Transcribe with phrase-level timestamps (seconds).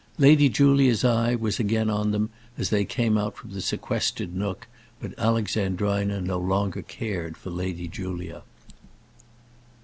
[0.17, 4.65] Lady Julia's eye was again on them as they came out from the sequestered nook,
[4.99, 8.41] but Alexandrina no longer cared for Lady Julia.